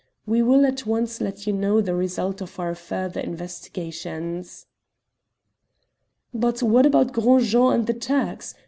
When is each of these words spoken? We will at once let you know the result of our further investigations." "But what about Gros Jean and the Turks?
We 0.25 0.41
will 0.41 0.65
at 0.65 0.87
once 0.87 1.21
let 1.21 1.45
you 1.45 1.53
know 1.53 1.79
the 1.79 1.93
result 1.93 2.41
of 2.41 2.59
our 2.59 2.73
further 2.73 3.19
investigations." 3.19 4.65
"But 6.33 6.63
what 6.63 6.87
about 6.87 7.13
Gros 7.13 7.45
Jean 7.45 7.71
and 7.73 7.85
the 7.85 7.93
Turks? 7.93 8.55